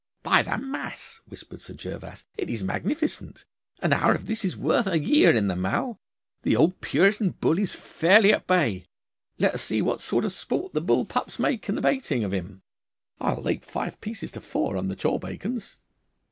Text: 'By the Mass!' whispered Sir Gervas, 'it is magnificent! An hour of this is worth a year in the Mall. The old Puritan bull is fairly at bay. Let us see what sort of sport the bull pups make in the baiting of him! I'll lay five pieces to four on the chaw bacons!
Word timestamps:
'By 0.23 0.41
the 0.41 0.57
Mass!' 0.57 1.21
whispered 1.27 1.61
Sir 1.61 1.75
Gervas, 1.75 2.25
'it 2.35 2.49
is 2.49 2.63
magnificent! 2.63 3.45
An 3.83 3.93
hour 3.93 4.15
of 4.15 4.25
this 4.25 4.43
is 4.43 4.57
worth 4.57 4.87
a 4.87 4.97
year 4.97 5.35
in 5.35 5.45
the 5.47 5.55
Mall. 5.55 5.99
The 6.41 6.55
old 6.55 6.81
Puritan 6.81 7.29
bull 7.39 7.59
is 7.59 7.75
fairly 7.75 8.33
at 8.33 8.47
bay. 8.47 8.87
Let 9.37 9.53
us 9.53 9.61
see 9.61 9.79
what 9.79 10.01
sort 10.01 10.25
of 10.25 10.31
sport 10.33 10.73
the 10.73 10.81
bull 10.81 11.05
pups 11.05 11.37
make 11.37 11.69
in 11.69 11.75
the 11.75 11.81
baiting 11.83 12.23
of 12.23 12.31
him! 12.33 12.63
I'll 13.19 13.43
lay 13.43 13.57
five 13.57 14.01
pieces 14.01 14.31
to 14.31 14.41
four 14.41 14.75
on 14.75 14.87
the 14.87 14.95
chaw 14.95 15.19
bacons! 15.19 15.77